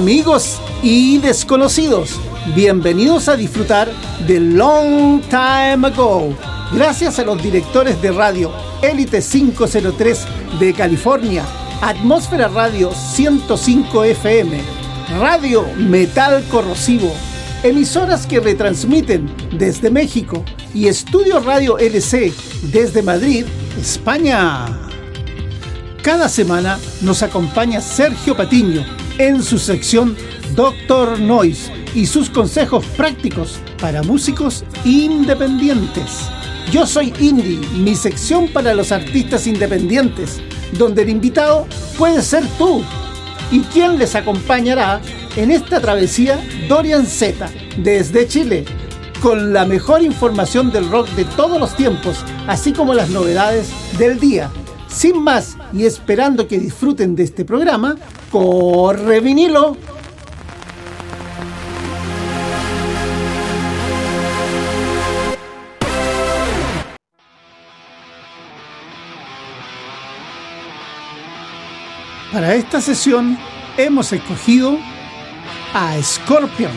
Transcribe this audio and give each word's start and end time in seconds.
Amigos 0.00 0.58
y 0.82 1.18
desconocidos, 1.18 2.18
bienvenidos 2.56 3.28
a 3.28 3.36
disfrutar 3.36 3.86
de 4.26 4.40
Long 4.40 5.20
Time 5.28 5.88
Ago. 5.88 6.34
Gracias 6.72 7.18
a 7.18 7.24
los 7.26 7.42
directores 7.42 8.00
de 8.00 8.10
radio 8.10 8.50
Elite 8.80 9.20
503 9.20 10.26
de 10.58 10.72
California, 10.72 11.44
Atmósfera 11.82 12.48
Radio 12.48 12.90
105 12.94 14.04
FM, 14.04 14.62
Radio 15.18 15.66
Metal 15.76 16.42
Corrosivo, 16.50 17.12
emisoras 17.62 18.26
que 18.26 18.40
retransmiten 18.40 19.30
desde 19.58 19.90
México 19.90 20.42
y 20.72 20.88
Estudio 20.88 21.40
Radio 21.40 21.76
LC 21.76 22.32
desde 22.72 23.02
Madrid, 23.02 23.44
España. 23.78 24.64
Cada 26.02 26.30
semana 26.30 26.78
nos 27.02 27.22
acompaña 27.22 27.82
Sergio 27.82 28.34
Patiño 28.34 28.99
en 29.18 29.42
su 29.42 29.58
sección 29.58 30.16
Doctor 30.54 31.18
Noise 31.18 31.70
y 31.94 32.06
sus 32.06 32.30
consejos 32.30 32.84
prácticos 32.96 33.58
para 33.80 34.02
músicos 34.02 34.64
independientes. 34.84 36.28
Yo 36.70 36.86
soy 36.86 37.12
Indie, 37.18 37.58
mi 37.76 37.96
sección 37.96 38.48
para 38.48 38.74
los 38.74 38.92
artistas 38.92 39.46
independientes, 39.46 40.40
donde 40.78 41.02
el 41.02 41.08
invitado 41.08 41.66
puede 41.98 42.22
ser 42.22 42.44
tú. 42.58 42.82
¿Y 43.50 43.60
quién 43.60 43.98
les 43.98 44.14
acompañará 44.14 45.00
en 45.36 45.50
esta 45.50 45.80
travesía? 45.80 46.38
Dorian 46.68 47.06
Z, 47.06 47.50
desde 47.78 48.28
Chile, 48.28 48.64
con 49.20 49.52
la 49.52 49.64
mejor 49.64 50.02
información 50.02 50.70
del 50.70 50.88
rock 50.88 51.08
de 51.10 51.24
todos 51.24 51.58
los 51.58 51.76
tiempos, 51.76 52.24
así 52.46 52.72
como 52.72 52.94
las 52.94 53.10
novedades 53.10 53.70
del 53.98 54.20
día. 54.20 54.50
Sin 54.88 55.22
más 55.22 55.56
y 55.72 55.84
esperando 55.84 56.46
que 56.48 56.58
disfruten 56.58 57.16
de 57.16 57.24
este 57.24 57.44
programa, 57.44 57.96
corre 58.30 59.20
vinilo. 59.20 59.76
Para 72.32 72.54
esta 72.54 72.80
sesión 72.80 73.36
hemos 73.76 74.12
escogido 74.12 74.78
a 75.74 76.00
Scorpions, 76.00 76.72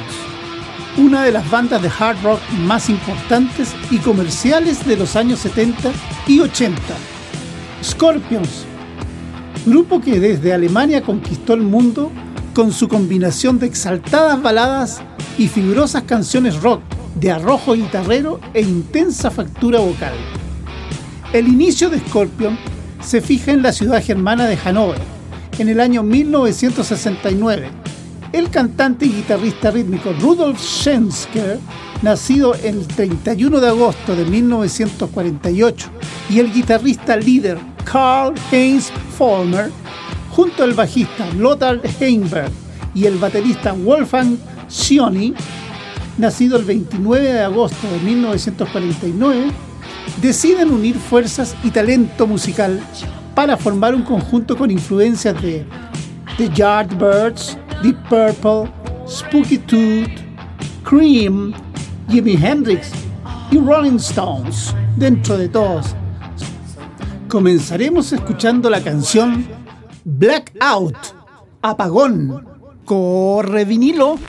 una 0.97 1.23
de 1.23 1.31
las 1.31 1.49
bandas 1.49 1.81
de 1.81 1.91
hard 1.99 2.21
rock 2.23 2.41
más 2.65 2.89
importantes 2.89 3.75
y 3.91 3.99
comerciales 3.99 4.83
de 4.85 4.97
los 4.97 5.15
años 5.15 5.39
70 5.39 5.91
y 6.25 6.39
80. 6.39 6.81
Scorpions, 7.83 8.65
grupo 9.65 10.01
que 10.01 10.19
desde 10.19 10.53
Alemania 10.53 11.01
conquistó 11.01 11.53
el 11.53 11.61
mundo 11.61 12.11
con 12.53 12.71
su 12.71 12.87
combinación 12.87 13.59
de 13.59 13.67
exaltadas 13.67 14.41
baladas 14.41 15.01
y 15.37 15.47
fibrosas 15.47 16.03
canciones 16.03 16.61
rock 16.61 16.81
de 17.15 17.31
arrojo 17.31 17.73
guitarrero 17.73 18.39
e 18.53 18.61
intensa 18.61 19.31
factura 19.31 19.79
vocal. 19.79 20.13
El 21.31 21.47
inicio 21.47 21.89
de 21.89 21.99
Scorpion 21.99 22.57
se 23.01 23.21
fija 23.21 23.51
en 23.51 23.63
la 23.63 23.71
ciudad 23.71 24.03
germana 24.03 24.45
de 24.47 24.57
Hannover, 24.57 24.99
en 25.57 25.69
el 25.69 25.79
año 25.79 26.03
1969. 26.03 27.69
El 28.31 28.49
cantante 28.49 29.05
y 29.05 29.13
guitarrista 29.13 29.71
rítmico 29.71 30.13
Rudolf 30.19 30.59
Schensker, 30.59 31.59
nacido 32.01 32.55
el 32.55 32.85
31 32.87 33.59
de 33.59 33.67
agosto 33.67 34.15
de 34.15 34.25
1948, 34.25 35.89
y 36.29 36.39
el 36.39 36.51
guitarrista 36.51 37.15
líder 37.15 37.57
Karl 37.85 38.33
Heinz 38.51 38.91
Vollmer, 39.17 39.71
junto 40.31 40.63
al 40.63 40.73
bajista 40.73 41.25
Lothar 41.37 41.81
Heinberg 41.99 42.51
y 42.93 43.05
el 43.05 43.17
baterista 43.17 43.73
Wolfgang 43.73 44.37
Sioni, 44.67 45.33
nacido 46.17 46.57
el 46.57 46.65
29 46.65 47.33
de 47.33 47.41
agosto 47.41 47.87
de 47.91 47.99
1949, 47.99 49.51
deciden 50.21 50.71
unir 50.71 50.95
fuerzas 50.95 51.55
y 51.63 51.69
talento 51.71 52.27
musical 52.27 52.79
para 53.35 53.57
formar 53.57 53.95
un 53.95 54.03
conjunto 54.03 54.57
con 54.57 54.69
influencias 54.69 55.41
de 55.41 55.65
The 56.37 56.49
Yardbirds, 56.49 57.57
Deep 57.81 57.97
Purple, 58.09 58.71
Spooky 59.07 59.57
Tooth, 59.59 60.09
Cream, 60.83 61.53
Jimi 62.09 62.35
Hendrix 62.35 62.91
y 63.51 63.59
Rolling 63.59 63.97
Stones, 63.97 64.73
dentro 64.97 65.37
de 65.37 65.49
todos. 65.49 65.95
Comenzaremos 67.33 68.13
escuchando 68.13 68.69
la 68.69 68.83
canción 68.83 69.43
Blackout, 70.05 70.95
Apagón, 71.63 72.47
Corre 72.85 73.65
vinilo. 73.65 74.19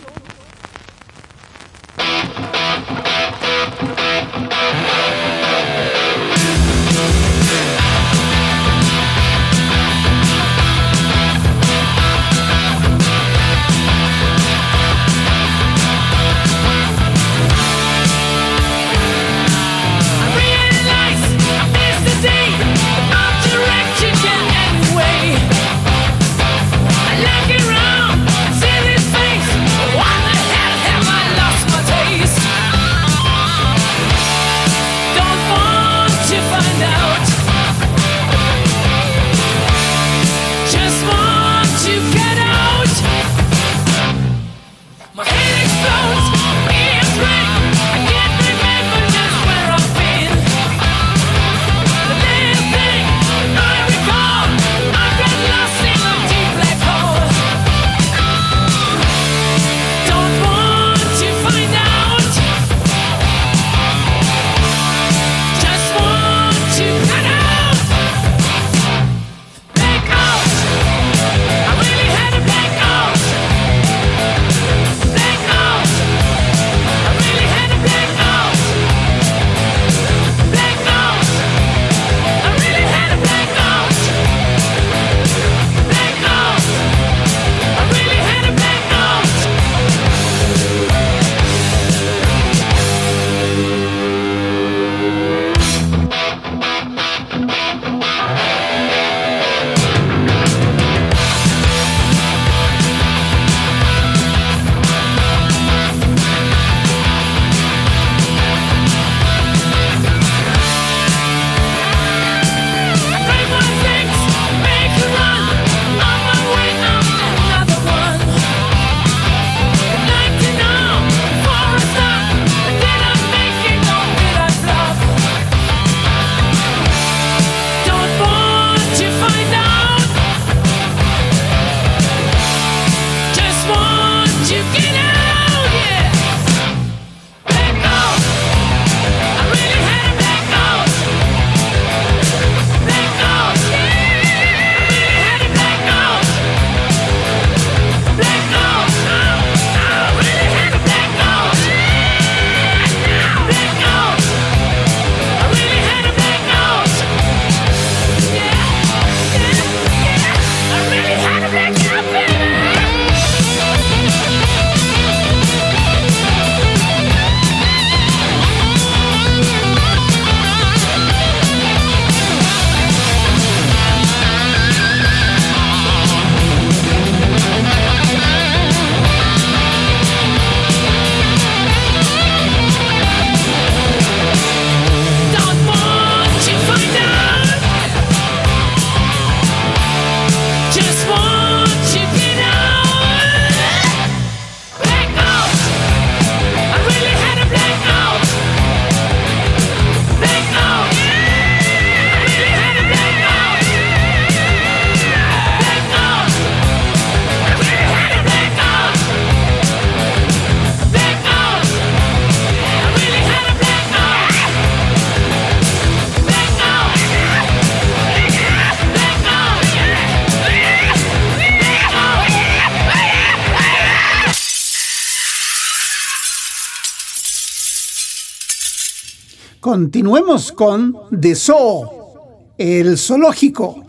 Continuemos 229.75 230.53
con 230.53 230.95
The 231.21 231.35
Zoo, 231.35 232.53
el 232.57 232.97
zoológico. 232.97 233.83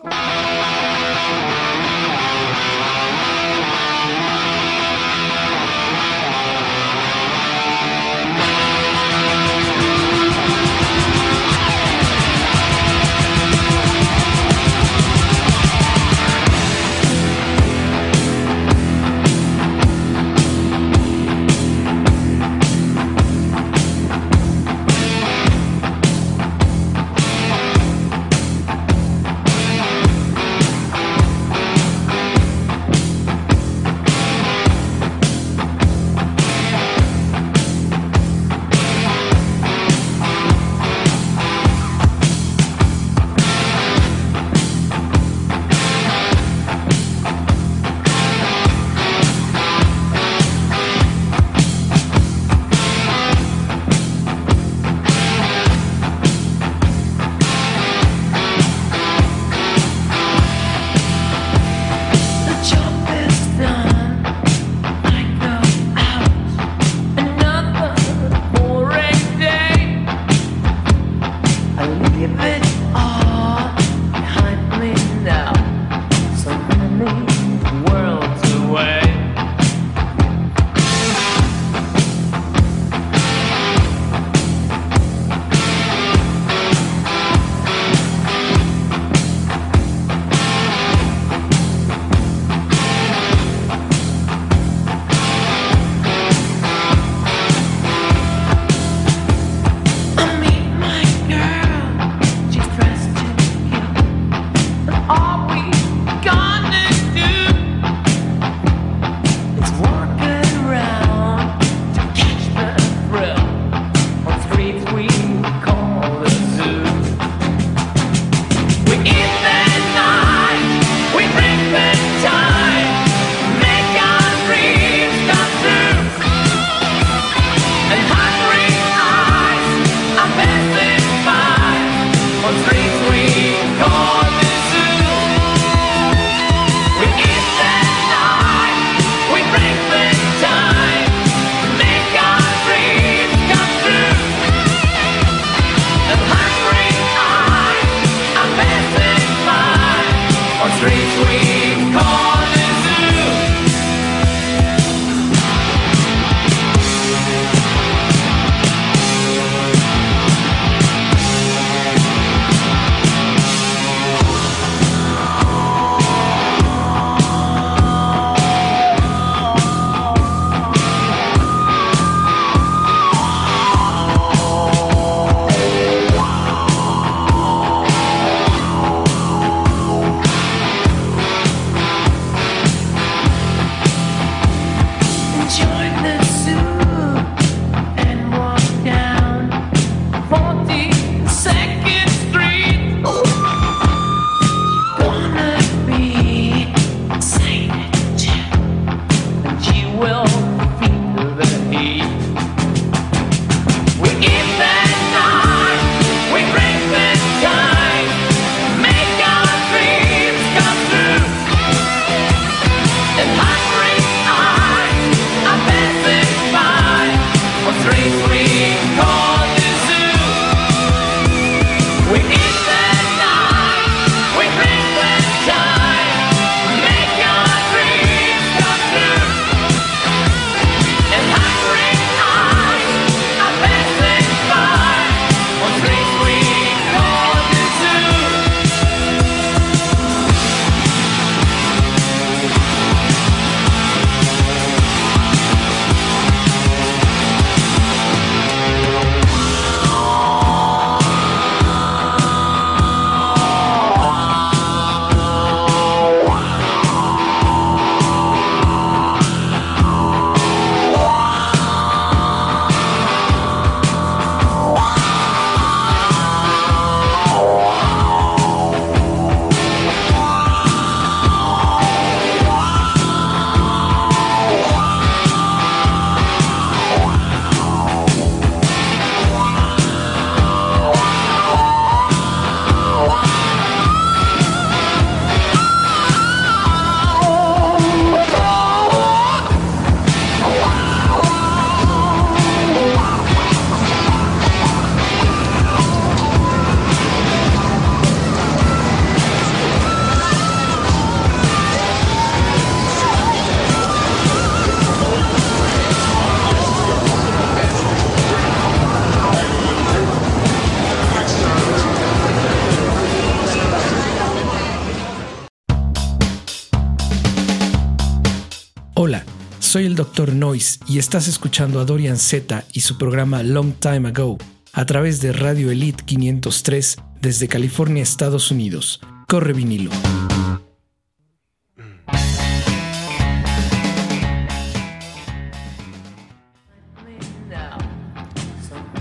Soy 319.75 319.87
el 319.87 319.95
Dr. 319.95 320.31
Noise 320.31 320.79
y 320.87 320.99
estás 320.99 321.27
escuchando 321.27 321.81
a 321.81 321.83
Dorian 321.83 322.15
Z 322.15 322.63
y 322.71 322.79
su 322.79 322.97
programa 322.97 323.43
Long 323.43 323.73
Time 323.73 324.07
Ago 324.07 324.37
a 324.71 324.85
través 324.85 325.19
de 325.19 325.33
Radio 325.33 325.69
Elite 325.69 326.01
503 326.05 326.95
desde 327.19 327.49
California, 327.49 328.01
Estados 328.01 328.51
Unidos. 328.51 329.01
Corre 329.27 329.51
vinilo. 329.51 329.91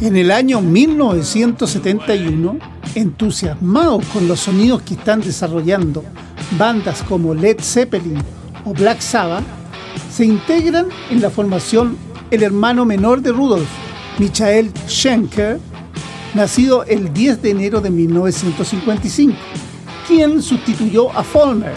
En 0.01 0.17
el 0.17 0.33
año 0.33 0.61
1971, 0.61 2.59
entusiasmados 2.97 4.05
con 4.07 4.27
los 4.27 4.41
sonidos 4.41 4.83
que 4.83 4.95
están 4.95 5.21
desarrollando 5.21 6.03
bandas 6.59 7.05
como 7.05 7.33
Led 7.33 7.61
Zeppelin 7.61 8.19
o 8.65 8.75
Black 8.75 9.01
Sabbath, 9.01 9.45
se 10.15 10.25
integran 10.25 10.87
en 11.11 11.21
la 11.21 11.29
formación 11.29 11.99
el 12.31 12.45
hermano 12.45 12.85
menor 12.85 13.21
de 13.21 13.33
Rudolf, 13.33 13.69
Michael 14.19 14.71
Schenker, 14.87 15.59
nacido 16.35 16.85
el 16.85 17.13
10 17.13 17.43
de 17.43 17.51
enero 17.51 17.81
de 17.81 17.91
1955, 17.91 19.37
quien 20.07 20.41
sustituyó 20.41 21.11
a 21.11 21.25
Follmer, 21.25 21.75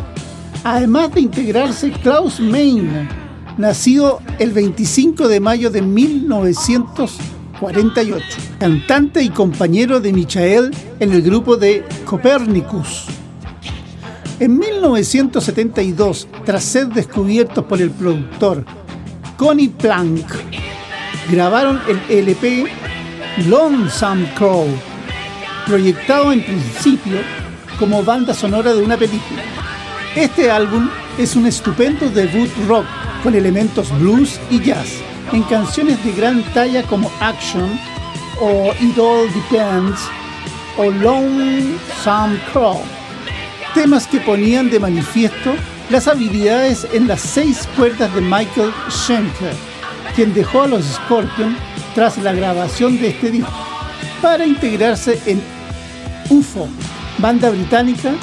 además 0.63 1.15
de 1.15 1.22
integrarse 1.22 1.91
Klaus 1.91 2.39
Meine, 2.39 3.10
nacido 3.58 4.22
el 4.38 4.51
25 4.51 5.27
de 5.27 5.39
mayo 5.39 5.72
de 5.72 5.82
1948, 5.82 8.24
cantante 8.60 9.24
y 9.24 9.29
compañero 9.29 10.00
de 10.00 10.13
Michael 10.13 10.70
en 11.00 11.12
el 11.12 11.24
grupo 11.24 11.58
de 11.58 11.84
Copernicus. 12.06 13.16
En 14.39 14.60
1972, 14.60 16.27
tras 16.46 16.63
ser 16.63 16.88
descubiertos 16.89 17.65
por 17.65 17.82
el 17.82 17.89
productor 17.89 18.63
Connie 19.36 19.70
Plank, 19.70 20.25
grabaron 21.32 21.82
el 21.88 22.00
LP 22.20 22.67
Lonesome 23.48 24.32
Crow, 24.36 24.67
proyectado 25.65 26.32
en 26.32 26.44
principio 26.44 27.17
como 27.79 28.03
banda 28.03 28.36
sonora 28.36 28.75
de 28.75 28.84
una 28.84 28.96
película. 28.96 29.41
Este 30.15 30.51
álbum 30.51 30.88
es 31.17 31.36
un 31.36 31.48
estupendo 31.48 32.08
debut 32.08 32.50
rock 32.67 32.86
con 33.24 33.34
elementos 33.34 33.89
blues 34.00 34.39
y 34.51 34.60
jazz 34.62 35.01
en 35.34 35.41
canciones 35.44 36.03
de 36.06 36.12
gran 36.12 36.44
talla 36.53 36.84
como 36.84 37.12
Action 37.20 37.67
o 38.39 38.72
It 38.79 38.98
All 39.00 39.27
Depends 39.34 40.00
o 40.77 40.91
Lonesome 40.91 42.39
Crow, 42.51 42.79
temas 43.77 44.07
que 44.07 44.19
ponían 44.19 44.72
de 44.72 44.79
manifiesto 44.79 45.53
las 45.91 46.07
habilidades 46.07 46.88
en 46.93 47.07
las 47.07 47.22
seis 47.22 47.69
cuerdas 47.77 48.12
de 48.15 48.22
Michael 48.22 48.72
Schenker, 48.89 49.53
quien 50.15 50.34
dejó 50.34 50.63
a 50.63 50.67
los 50.67 50.84
Scorpions 50.84 51.55
tras 51.93 52.17
la 52.17 52.34
grabación 52.34 53.00
de 53.00 53.10
este 53.10 53.29
disco, 53.29 53.51
para 54.19 54.48
integrarse 54.48 55.22
en 55.27 55.39
UFO, 56.31 56.67
banda 57.19 57.51
británica 57.51 58.15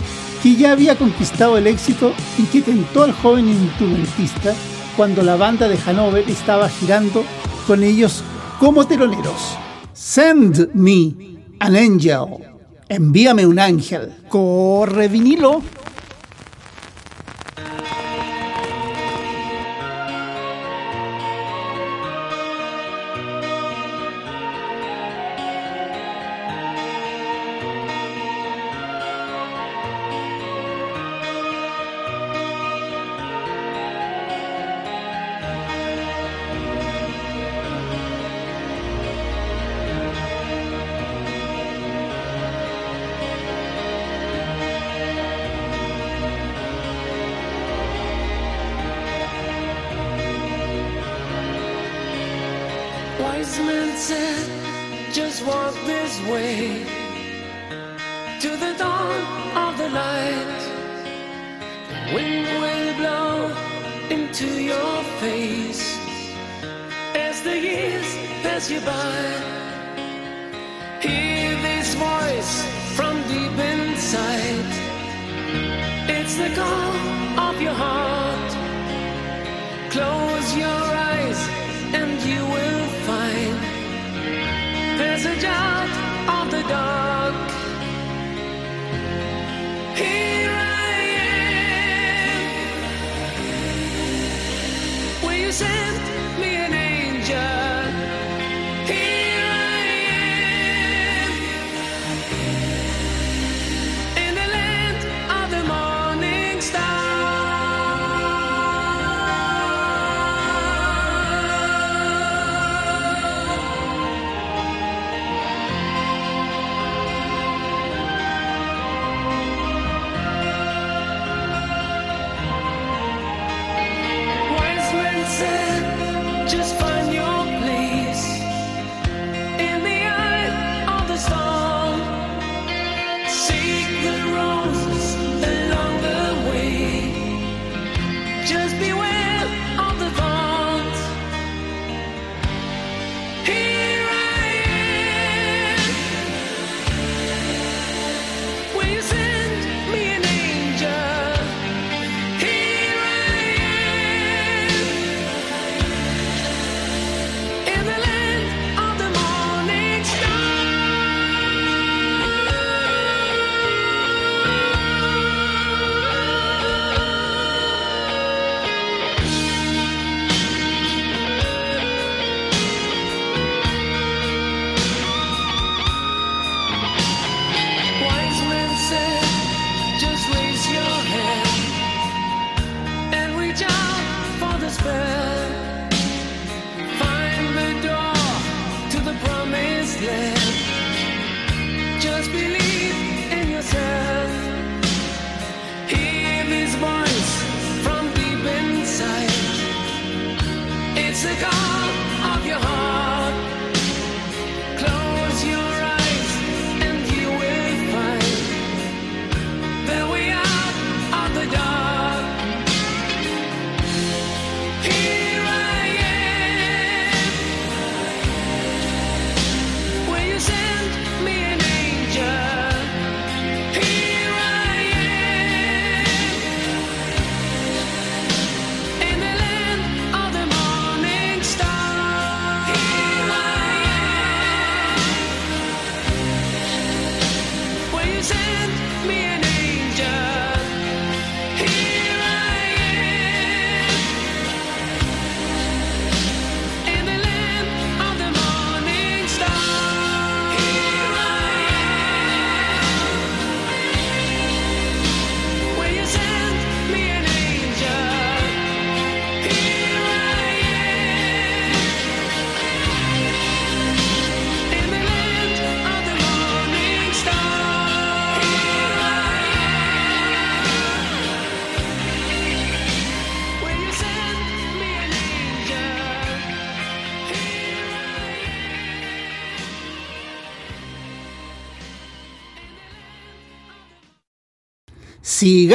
que 0.42 0.56
ya 0.56 0.72
había 0.72 0.98
conquistado 0.98 1.56
el 1.56 1.68
éxito 1.68 2.12
y 2.36 2.42
que 2.46 2.60
tentó 2.60 3.04
al 3.04 3.12
joven 3.12 3.48
instrumentista 3.48 4.52
cuando 4.96 5.22
la 5.22 5.36
banda 5.36 5.68
de 5.68 5.78
Hanover 5.86 6.28
estaba 6.28 6.68
girando 6.68 7.24
con 7.68 7.84
ellos 7.84 8.24
como 8.58 8.88
teloneros. 8.88 9.56
Send 9.92 10.74
me 10.74 11.14
an 11.60 11.76
angel. 11.76 12.53
Envíame 12.88 13.46
un 13.46 13.58
ángel. 13.58 14.12
Corre 14.28 15.08
vinilo. 15.08 15.62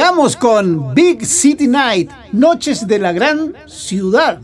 Sigamos 0.00 0.34
con 0.34 0.94
Big 0.94 1.26
City 1.26 1.68
Night, 1.68 2.10
Noches 2.32 2.86
de 2.86 2.98
la 2.98 3.12
Gran 3.12 3.52
Ciudad. 3.66 4.40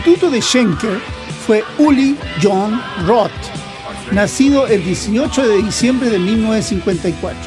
Sustituto 0.00 0.30
de 0.30 0.40
Schenker 0.40 0.98
fue 1.46 1.62
Uli 1.76 2.16
John 2.42 2.80
Roth, 3.06 3.30
nacido 4.12 4.66
el 4.66 4.82
18 4.82 5.46
de 5.46 5.62
diciembre 5.62 6.08
de 6.08 6.18
1954, 6.18 7.38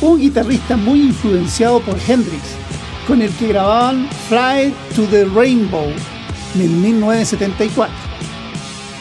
un 0.00 0.18
guitarrista 0.18 0.78
muy 0.78 1.02
influenciado 1.02 1.80
por 1.80 1.98
Hendrix, 1.98 2.42
con 3.06 3.20
el 3.20 3.30
que 3.34 3.48
grababan 3.48 4.08
Fly 4.28 4.72
to 4.96 5.02
the 5.10 5.26
Rainbow 5.26 5.88
en 6.54 6.80
1974. 6.80 7.94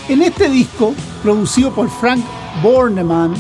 En 0.10 0.22
este 0.22 0.50
disco, 0.50 0.94
producido 1.24 1.72
por 1.72 1.90
Frank 1.90 2.26
Bornemann, 2.62 3.36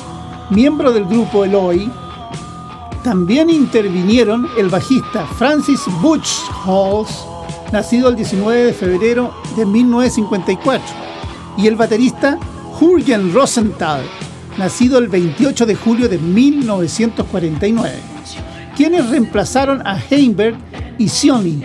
miembro 0.49 0.93
del 0.93 1.03
grupo 1.05 1.43
Eloy, 1.43 1.91
también 3.03 3.49
intervinieron 3.49 4.47
el 4.57 4.69
bajista 4.69 5.25
Francis 5.25 5.81
Butch 6.01 6.29
Halls, 6.65 7.25
nacido 7.73 8.09
el 8.09 8.15
19 8.15 8.65
de 8.65 8.73
febrero 8.73 9.40
de 9.55 9.65
1954, 9.65 10.85
y 11.57 11.67
el 11.67 11.75
baterista 11.75 12.37
Jürgen 12.79 13.33
Rosenthal, 13.33 14.01
nacido 14.57 14.97
el 14.97 15.07
28 15.07 15.65
de 15.65 15.75
julio 15.75 16.09
de 16.09 16.17
1949, 16.17 17.91
quienes 18.75 19.09
reemplazaron 19.09 19.85
a 19.85 19.99
Heimberg 20.09 20.55
y 20.97 21.07
Sioni 21.09 21.63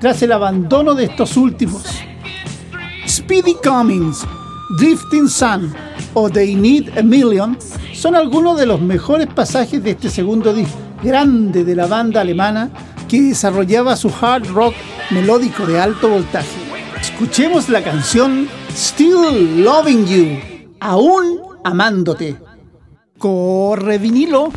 tras 0.00 0.22
el 0.22 0.32
abandono 0.32 0.94
de 0.94 1.04
estos 1.04 1.36
últimos. 1.36 1.84
Speedy 3.08 3.54
Cummings, 3.62 4.26
Drifting 4.78 5.28
Sun 5.28 5.72
o 6.14 6.28
They 6.28 6.54
Need 6.54 6.98
a 6.98 7.02
Million 7.02 7.56
son 7.92 8.14
algunos 8.14 8.58
de 8.58 8.66
los 8.66 8.80
mejores 8.80 9.28
pasajes 9.28 9.82
de 9.82 9.92
este 9.92 10.10
segundo 10.10 10.52
disco 10.52 10.78
grande 11.02 11.64
de 11.64 11.76
la 11.76 11.86
banda 11.86 12.22
alemana 12.22 12.70
que 13.08 13.20
desarrollaba 13.20 13.94
su 13.94 14.10
hard 14.20 14.46
rock 14.48 14.74
melódico 15.10 15.66
de 15.66 15.78
alto 15.78 16.08
voltaje. 16.08 16.63
Escuchemos 17.14 17.68
la 17.68 17.80
canción 17.80 18.48
Still 18.72 19.62
Loving 19.62 20.04
You, 20.04 20.74
aún 20.80 21.42
amándote. 21.62 22.36
Corre 23.18 23.98
vinilo. 23.98 24.50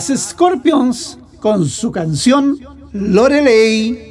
Las 0.00 0.18
Scorpions 0.30 1.18
con 1.40 1.68
su 1.68 1.92
canción 1.92 2.58
Lorelei. 2.94 4.09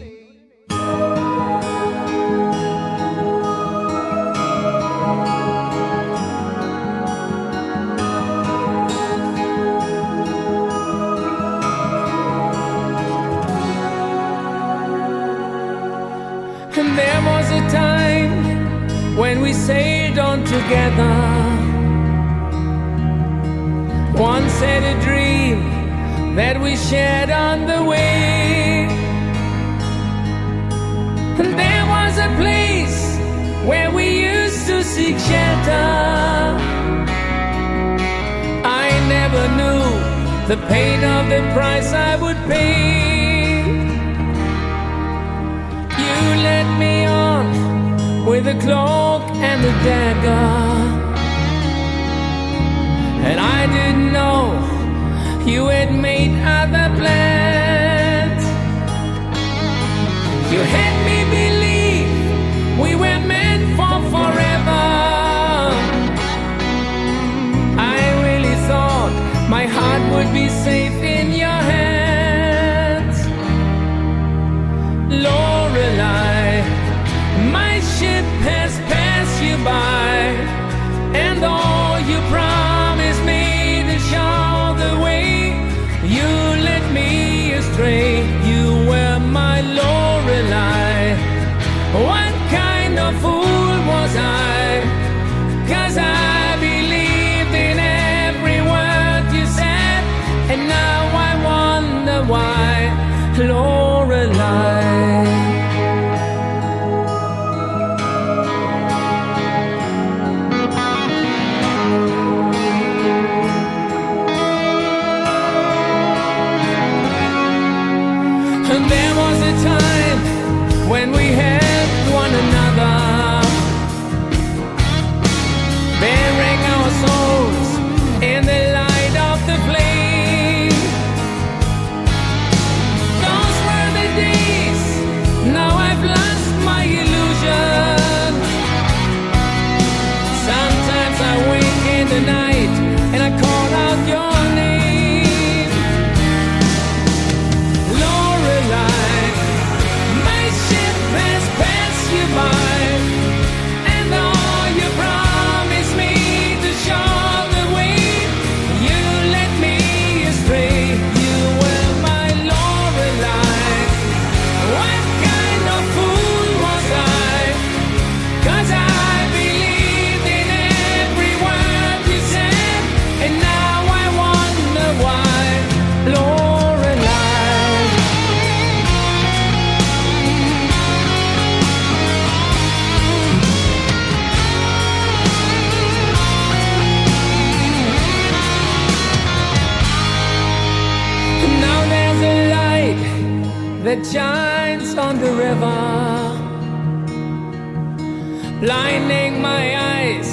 my 199.49 199.65
eyes 199.95 200.31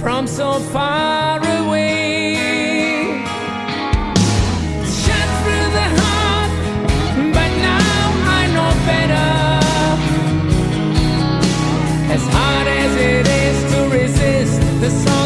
from 0.00 0.22
so 0.26 0.48
far 0.74 1.38
away. 1.60 2.34
Shot 5.00 5.28
through 5.40 5.68
the 5.78 5.88
heart, 6.00 6.52
but 7.36 7.50
now 7.70 8.02
I 8.38 8.42
know 8.54 8.70
better. 8.90 9.30
As 12.16 12.24
hard 12.36 12.66
as 12.82 12.92
it 13.12 13.26
is 13.44 13.56
to 13.72 13.78
resist 13.98 14.60
the 14.82 14.90
song. 15.02 15.19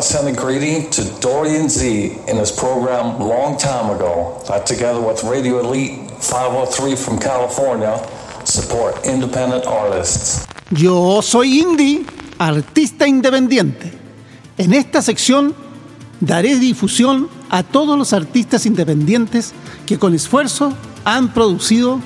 John 0.00 0.24
Senegretti 0.24 0.88
to 0.92 1.04
Dorian 1.20 1.68
Z 1.68 2.16
in 2.26 2.38
his 2.38 2.50
program 2.50 3.18
long 3.18 3.58
time 3.58 3.94
ago, 3.94 4.42
I, 4.48 4.58
together 4.60 4.98
with 4.98 5.22
Radio 5.24 5.60
Elite 5.60 6.10
503 6.22 6.96
from 6.96 7.18
California, 7.18 8.00
support 8.44 9.04
independent 9.04 9.66
artists. 9.66 10.46
Yo 10.70 11.20
soy 11.20 11.60
indie, 11.60 12.06
artista 12.38 13.06
independiente. 13.06 13.92
En 14.56 14.72
esta 14.72 15.02
sección 15.02 15.54
daré 16.20 16.58
difusión 16.58 17.28
a 17.50 17.62
todos 17.62 17.98
los 17.98 18.14
artistas 18.14 18.64
independientes 18.64 19.52
que 19.84 19.98
con 19.98 20.14
esfuerzo 20.14 20.72
han 21.04 21.34
producido 21.34 22.00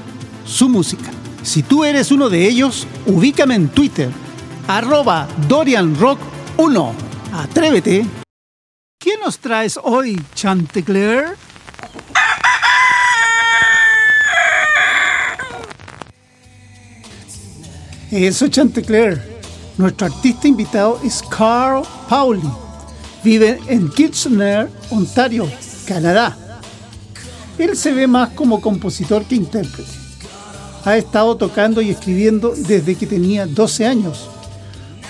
su 0.45 0.69
música. 0.69 1.13
Si 1.45 1.63
tú 1.63 1.85
eres 1.85 2.11
uno 2.11 2.29
de 2.29 2.49
ellos, 2.49 2.89
ubícame 3.07 3.55
en 3.55 3.69
Twitter, 3.69 4.11
arroba 4.67 5.29
DorianRock1 5.49 7.14
Atrévete. 7.37 8.07
¿Qué 8.97 9.19
nos 9.19 9.41
traes 9.41 9.77
hoy, 9.83 10.23
Chantecler? 10.37 11.37
Eso, 18.13 18.47
Chantecler. 18.47 19.21
Nuestro 19.77 20.07
artista 20.07 20.47
invitado 20.47 21.01
es 21.03 21.25
Carl 21.29 21.83
Pauli. 22.09 22.49
Vive 23.25 23.59
en 23.67 23.89
Kitchener, 23.91 24.71
Ontario, 24.91 25.51
Canadá. 25.89 26.39
Él 27.59 27.77
se 27.77 27.93
ve 27.93 28.07
más 28.07 28.31
como 28.31 28.61
compositor 28.61 29.25
que 29.25 29.35
intérprete. 29.35 29.91
Ha 30.85 30.97
estado 30.97 31.37
tocando 31.37 31.83
y 31.83 31.91
escribiendo 31.91 32.55
desde 32.57 32.95
que 32.95 33.09
tenía 33.09 33.45
12 33.45 33.87
años. 33.87 34.31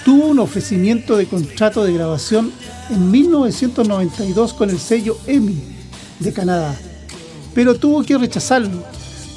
Tuvo 0.05 0.27
un 0.27 0.39
ofrecimiento 0.39 1.17
de 1.17 1.25
contrato 1.27 1.83
de 1.83 1.95
grabación 1.95 2.53
en 2.91 3.11
1992 3.11 4.53
con 4.53 4.69
el 4.69 4.79
sello 4.79 5.17
EMI 5.27 5.57
de 6.19 6.33
Canadá, 6.33 6.77
pero 7.55 7.75
tuvo 7.77 8.03
que 8.03 8.19
rechazarlo 8.19 8.85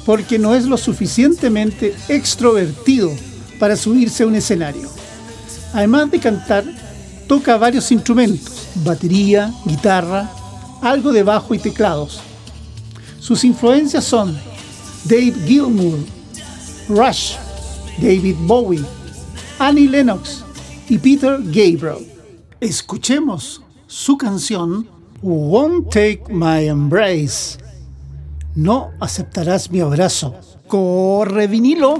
porque 0.04 0.38
no 0.38 0.54
es 0.54 0.66
lo 0.66 0.76
suficientemente 0.76 1.94
extrovertido 2.08 3.10
para 3.58 3.76
subirse 3.76 4.22
a 4.22 4.26
un 4.26 4.34
escenario. 4.34 4.90
Además 5.72 6.10
de 6.10 6.20
cantar, 6.20 6.64
toca 7.26 7.56
varios 7.56 7.90
instrumentos, 7.90 8.68
batería, 8.84 9.52
guitarra, 9.64 10.30
algo 10.82 11.12
de 11.12 11.22
bajo 11.22 11.54
y 11.54 11.58
teclados. 11.58 12.20
Sus 13.20 13.42
influencias 13.42 14.04
son 14.04 14.38
Dave 15.04 15.34
Gilmour, 15.46 15.98
Rush, 16.90 17.36
David 17.98 18.36
Bowie, 18.40 18.84
Annie 19.58 19.88
Lennox 19.88 20.44
y 20.88 20.98
Peter 20.98 21.38
Gabriel. 21.42 22.06
Escuchemos 22.60 23.62
su 23.86 24.16
canción 24.16 24.88
Won't 25.22 25.88
Take 25.88 26.24
My 26.30 26.66
Embrace. 26.66 27.58
No 28.54 28.90
aceptarás 29.00 29.70
mi 29.70 29.80
abrazo. 29.80 30.34
Corre 30.66 31.46
vinilo. 31.46 31.98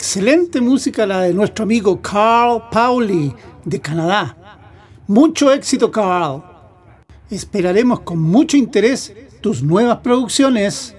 Excelente 0.00 0.60
música 0.60 1.04
la 1.06 1.22
de 1.22 1.34
nuestro 1.34 1.64
amigo 1.64 2.00
Carl 2.00 2.62
Pauli 2.70 3.34
de 3.64 3.80
Canadá. 3.80 4.36
Mucho 5.08 5.52
éxito 5.52 5.90
Carl. 5.90 6.40
Esperaremos 7.28 7.98
con 8.02 8.20
mucho 8.20 8.56
interés 8.56 9.12
tus 9.40 9.60
nuevas 9.60 9.98
producciones. 9.98 10.94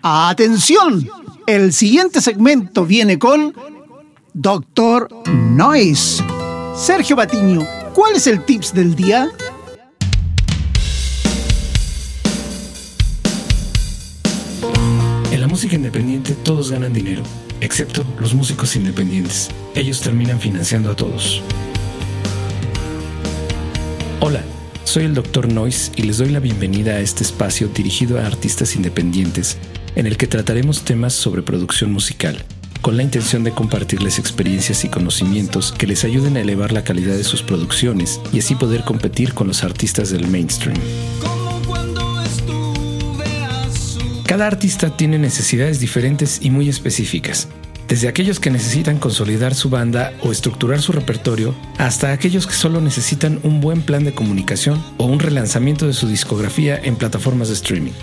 Atención, 0.00 1.06
el 1.46 1.74
siguiente 1.74 2.22
segmento 2.22 2.86
viene 2.86 3.18
con 3.18 3.54
Doctor 4.32 5.10
Noise. 5.30 6.24
Sergio 6.74 7.16
Patiño, 7.16 7.66
¿cuál 7.92 8.16
es 8.16 8.26
el 8.26 8.42
tips 8.46 8.72
del 8.72 8.96
día? 8.96 9.28
Música 15.56 15.74
independiente 15.74 16.34
todos 16.34 16.70
ganan 16.70 16.92
dinero, 16.92 17.22
excepto 17.62 18.04
los 18.20 18.34
músicos 18.34 18.76
independientes. 18.76 19.48
Ellos 19.74 20.02
terminan 20.02 20.38
financiando 20.38 20.90
a 20.90 20.94
todos. 20.94 21.40
Hola, 24.20 24.42
soy 24.84 25.04
el 25.04 25.14
Dr. 25.14 25.50
Noise 25.50 25.92
y 25.96 26.02
les 26.02 26.18
doy 26.18 26.28
la 26.28 26.40
bienvenida 26.40 26.96
a 26.96 27.00
este 27.00 27.22
espacio 27.24 27.68
dirigido 27.68 28.18
a 28.20 28.26
artistas 28.26 28.76
independientes 28.76 29.56
en 29.94 30.06
el 30.06 30.18
que 30.18 30.26
trataremos 30.26 30.84
temas 30.84 31.14
sobre 31.14 31.40
producción 31.40 31.90
musical, 31.90 32.36
con 32.82 32.98
la 32.98 33.02
intención 33.02 33.42
de 33.42 33.52
compartirles 33.52 34.18
experiencias 34.18 34.84
y 34.84 34.90
conocimientos 34.90 35.72
que 35.72 35.86
les 35.86 36.04
ayuden 36.04 36.36
a 36.36 36.42
elevar 36.42 36.72
la 36.72 36.84
calidad 36.84 37.16
de 37.16 37.24
sus 37.24 37.42
producciones 37.42 38.20
y 38.30 38.40
así 38.40 38.56
poder 38.56 38.84
competir 38.84 39.32
con 39.32 39.46
los 39.46 39.64
artistas 39.64 40.10
del 40.10 40.28
mainstream. 40.28 40.76
Cada 44.36 44.48
artista 44.48 44.94
tiene 44.94 45.18
necesidades 45.18 45.80
diferentes 45.80 46.40
y 46.42 46.50
muy 46.50 46.68
específicas, 46.68 47.48
desde 47.88 48.06
aquellos 48.06 48.38
que 48.38 48.50
necesitan 48.50 48.98
consolidar 48.98 49.54
su 49.54 49.70
banda 49.70 50.12
o 50.20 50.30
estructurar 50.30 50.82
su 50.82 50.92
repertorio, 50.92 51.54
hasta 51.78 52.12
aquellos 52.12 52.46
que 52.46 52.52
solo 52.52 52.82
necesitan 52.82 53.40
un 53.44 53.62
buen 53.62 53.80
plan 53.80 54.04
de 54.04 54.12
comunicación 54.12 54.84
o 54.98 55.06
un 55.06 55.20
relanzamiento 55.20 55.86
de 55.86 55.94
su 55.94 56.06
discografía 56.06 56.76
en 56.76 56.96
plataformas 56.96 57.48
de 57.48 57.54
streaming. 57.54 57.94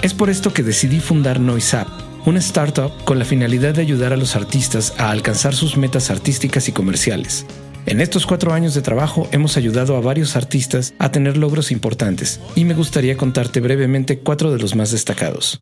Es 0.00 0.14
por 0.14 0.30
esto 0.30 0.54
que 0.54 0.62
decidí 0.62 0.98
fundar 0.98 1.40
NoiseApp, 1.40 1.88
una 2.24 2.38
startup 2.38 2.92
con 3.04 3.18
la 3.18 3.26
finalidad 3.26 3.74
de 3.74 3.82
ayudar 3.82 4.14
a 4.14 4.16
los 4.16 4.36
artistas 4.36 4.94
a 4.96 5.10
alcanzar 5.10 5.54
sus 5.54 5.76
metas 5.76 6.10
artísticas 6.10 6.70
y 6.70 6.72
comerciales. 6.72 7.44
En 7.90 8.00
estos 8.00 8.24
cuatro 8.24 8.52
años 8.52 8.72
de 8.74 8.82
trabajo 8.82 9.28
hemos 9.32 9.56
ayudado 9.56 9.96
a 9.96 10.00
varios 10.00 10.36
artistas 10.36 10.94
a 11.00 11.10
tener 11.10 11.36
logros 11.36 11.72
importantes 11.72 12.38
y 12.54 12.64
me 12.64 12.74
gustaría 12.74 13.16
contarte 13.16 13.58
brevemente 13.58 14.20
cuatro 14.20 14.52
de 14.52 14.60
los 14.60 14.76
más 14.76 14.92
destacados. 14.92 15.58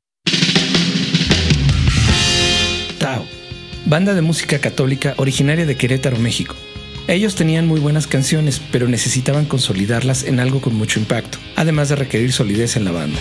Tao, 2.98 3.24
banda 3.86 4.12
de 4.12 4.20
música 4.20 4.58
católica 4.58 5.14
originaria 5.16 5.64
de 5.64 5.78
Querétaro, 5.78 6.18
México. 6.18 6.54
Ellos 7.06 7.34
tenían 7.34 7.66
muy 7.66 7.80
buenas 7.80 8.06
canciones, 8.06 8.60
pero 8.72 8.88
necesitaban 8.88 9.46
consolidarlas 9.46 10.24
en 10.24 10.38
algo 10.38 10.60
con 10.60 10.74
mucho 10.74 11.00
impacto, 11.00 11.38
además 11.56 11.88
de 11.88 11.96
requerir 11.96 12.34
solidez 12.34 12.76
en 12.76 12.84
la 12.84 12.92
banda. 12.92 13.18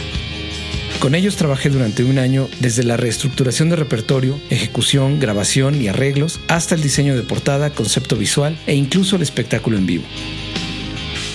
Con 1.00 1.14
ellos 1.14 1.36
trabajé 1.36 1.70
durante 1.70 2.04
un 2.04 2.18
año 2.18 2.50
desde 2.60 2.84
la 2.84 2.98
reestructuración 2.98 3.70
de 3.70 3.76
repertorio, 3.76 4.40
ejecución, 4.50 5.20
grabación 5.20 5.80
y 5.80 5.88
arreglos, 5.88 6.40
hasta 6.48 6.74
el 6.74 6.82
diseño 6.82 7.16
de 7.16 7.22
portada, 7.22 7.70
concepto 7.70 8.16
visual 8.16 8.58
e 8.66 8.74
incluso 8.74 9.16
el 9.16 9.22
espectáculo 9.22 9.78
en 9.78 9.86
vivo. 9.86 10.04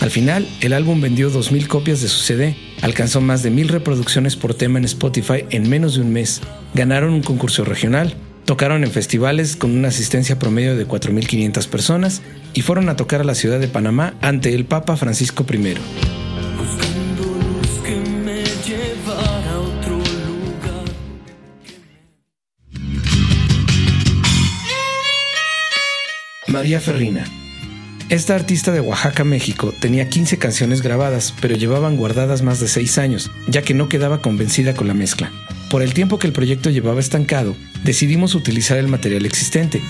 Al 0.00 0.10
final, 0.10 0.48
el 0.60 0.72
álbum 0.72 1.00
vendió 1.00 1.30
2.000 1.30 1.68
copias 1.68 2.00
de 2.00 2.08
su 2.08 2.18
CD, 2.18 2.56
alcanzó 2.82 3.20
más 3.20 3.44
de 3.44 3.52
1.000 3.52 3.68
reproducciones 3.68 4.34
por 4.34 4.52
tema 4.52 4.80
en 4.80 4.84
Spotify 4.84 5.44
en 5.50 5.68
menos 5.68 5.94
de 5.94 6.00
un 6.00 6.12
mes, 6.12 6.40
ganaron 6.74 7.12
un 7.12 7.22
concurso 7.22 7.64
regional, 7.64 8.16
tocaron 8.44 8.82
en 8.82 8.90
festivales 8.90 9.54
con 9.54 9.70
una 9.70 9.88
asistencia 9.88 10.40
promedio 10.40 10.76
de 10.76 10.88
4.500 10.88 11.68
personas 11.68 12.22
y 12.52 12.62
fueron 12.62 12.88
a 12.88 12.96
tocar 12.96 13.20
a 13.20 13.24
la 13.24 13.36
ciudad 13.36 13.60
de 13.60 13.68
Panamá 13.68 14.14
ante 14.22 14.52
el 14.54 14.64
Papa 14.64 14.96
Francisco 14.96 15.46
I. 15.48 16.21
María 26.62 26.78
Ferrina. 26.78 27.24
Esta 28.08 28.36
artista 28.36 28.70
de 28.70 28.78
Oaxaca, 28.78 29.24
México, 29.24 29.74
tenía 29.80 30.08
15 30.08 30.38
canciones 30.38 30.80
grabadas, 30.80 31.34
pero 31.40 31.56
llevaban 31.56 31.96
guardadas 31.96 32.42
más 32.42 32.60
de 32.60 32.68
6 32.68 32.98
años, 32.98 33.32
ya 33.48 33.62
que 33.62 33.74
no 33.74 33.88
quedaba 33.88 34.22
convencida 34.22 34.72
con 34.72 34.86
la 34.86 34.94
mezcla. 34.94 35.32
Por 35.68 35.82
el 35.82 35.92
tiempo 35.92 36.20
que 36.20 36.28
el 36.28 36.32
proyecto 36.32 36.70
llevaba 36.70 37.00
estancado, 37.00 37.56
decidimos 37.82 38.36
utilizar 38.36 38.78
el 38.78 38.86
material 38.86 39.26
existente. 39.26 39.82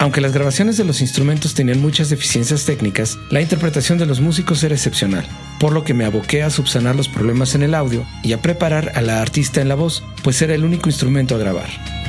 Aunque 0.00 0.20
las 0.20 0.32
grabaciones 0.32 0.76
de 0.76 0.82
los 0.82 1.00
instrumentos 1.00 1.54
tenían 1.54 1.80
muchas 1.80 2.10
deficiencias 2.10 2.64
técnicas, 2.64 3.16
la 3.30 3.40
interpretación 3.40 3.96
de 3.96 4.06
los 4.06 4.20
músicos 4.20 4.64
era 4.64 4.74
excepcional, 4.74 5.24
por 5.60 5.72
lo 5.72 5.84
que 5.84 5.94
me 5.94 6.04
aboqué 6.04 6.42
a 6.42 6.50
subsanar 6.50 6.96
los 6.96 7.06
problemas 7.06 7.54
en 7.54 7.62
el 7.62 7.76
audio 7.76 8.04
y 8.24 8.32
a 8.32 8.42
preparar 8.42 8.90
a 8.96 9.02
la 9.02 9.22
artista 9.22 9.60
en 9.60 9.68
la 9.68 9.76
voz, 9.76 10.02
pues 10.24 10.42
era 10.42 10.56
el 10.56 10.64
único 10.64 10.88
instrumento 10.88 11.36
a 11.36 11.38
grabar. 11.38 12.03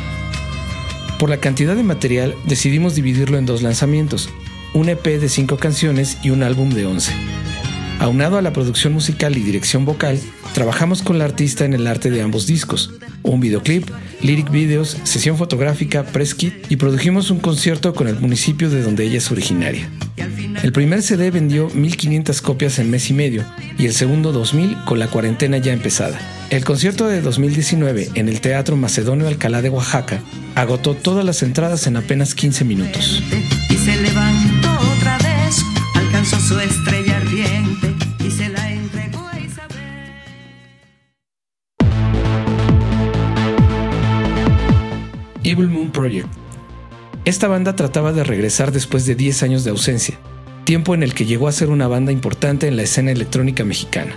Por 1.20 1.30
la 1.30 1.38
cantidad 1.38 1.76
de 1.76 1.84
material 1.84 2.36
decidimos 2.44 2.94
dividirlo 2.94 3.38
en 3.38 3.46
dos 3.46 3.62
lanzamientos, 3.62 4.30
un 4.74 4.90
EP 4.90 5.06
de 5.06 5.30
5 5.30 5.58
canciones 5.58 6.18
y 6.24 6.32
un 6.32 6.44
álbum 6.44 6.70
de 6.72 6.86
11. 6.86 7.14
Aunado 8.00 8.38
a 8.38 8.42
la 8.42 8.54
producción 8.54 8.94
musical 8.94 9.38
y 9.38 9.42
dirección 9.42 9.86
vocal, 9.86 10.20
trabajamos 10.54 11.02
con 11.02 11.18
la 11.18 11.26
artista 11.26 11.66
en 11.66 11.74
el 11.74 11.88
arte 11.88 12.10
de 12.10 12.22
ambos 12.22 12.46
discos, 12.46 12.94
un 13.24 13.40
videoclip, 13.40 13.90
lyric 14.22 14.52
videos, 14.52 14.98
sesión 15.04 15.38
fotográfica, 15.38 16.04
press 16.04 16.36
y 16.70 16.76
produjimos 16.76 17.32
un 17.32 17.40
concierto 17.40 17.94
con 17.94 18.08
el 18.08 18.20
municipio 18.20 18.70
de 18.70 18.82
donde 18.82 19.06
ella 19.06 19.18
es 19.18 19.32
originaria. 19.32 19.90
El 20.64 20.72
primer 20.72 21.02
CD 21.02 21.32
vendió 21.32 21.70
1500 21.70 22.42
copias 22.42 22.80
en 22.80 22.90
mes 22.90 23.10
y 23.10 23.14
medio 23.14 23.44
y 23.78 23.86
el 23.86 23.94
segundo 23.94 24.32
2000 24.32 24.78
con 24.86 25.00
la 25.00 25.08
cuarentena 25.08 25.58
ya 25.58 25.74
empezada. 25.74 26.20
El 26.50 26.64
concierto 26.64 27.08
de 27.08 27.22
2019 27.22 28.10
en 28.16 28.30
el 28.30 28.42
Teatro 28.42 28.76
Macedonio 28.76 29.28
Alcalá 29.28 29.62
de 29.62 29.70
Oaxaca 29.70 30.22
agotó 30.56 30.96
todas 30.96 31.26
las 31.26 31.44
entradas 31.44 31.88
en 31.88 31.98
apenas 31.98 32.34
15 32.36 32.66
minutos. 32.66 33.22
Esta 47.26 47.48
banda 47.48 47.76
trataba 47.76 48.14
de 48.14 48.24
regresar 48.24 48.72
después 48.72 49.08
de 49.08 49.16
10 49.16 49.42
años 49.42 49.64
de 49.64 49.72
ausencia, 49.72 50.20
tiempo 50.64 50.94
en 50.94 51.02
el 51.02 51.16
que 51.16 51.26
llegó 51.26 51.48
a 51.48 51.52
ser 51.52 51.70
una 51.70 51.88
banda 51.88 52.12
importante 52.12 52.68
en 52.68 52.76
la 52.76 52.84
escena 52.84 53.10
electrónica 53.10 53.66
mexicana. 53.66 54.16